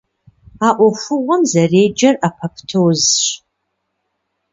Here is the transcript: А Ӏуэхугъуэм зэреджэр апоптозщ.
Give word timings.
А 0.65 0.69
Ӏуэхугъуэм 0.77 1.41
зэреджэр 1.51 2.15
апоптозщ. 2.27 3.15